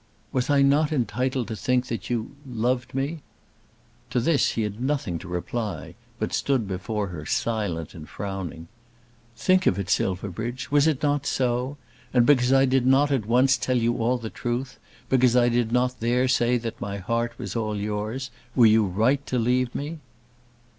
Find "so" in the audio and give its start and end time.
11.27-11.77